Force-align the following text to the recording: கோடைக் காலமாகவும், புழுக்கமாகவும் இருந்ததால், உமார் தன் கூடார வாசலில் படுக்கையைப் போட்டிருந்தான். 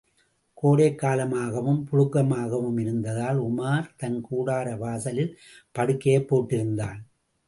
கோடைக் 0.53 0.99
காலமாகவும், 1.01 1.85
புழுக்கமாகவும் 1.91 2.79
இருந்ததால், 2.79 3.39
உமார் 3.41 3.89
தன் 3.97 4.25
கூடார 4.31 4.77
வாசலில் 4.77 5.37
படுக்கையைப் 5.71 6.35
போட்டிருந்தான். 6.35 6.99